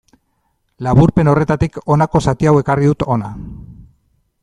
[0.87, 3.35] Laburpen horretatik honako zati hau ekarri dut hona.